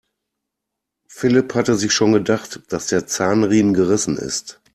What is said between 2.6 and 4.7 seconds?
dass der Zahnriemen gerissen ist.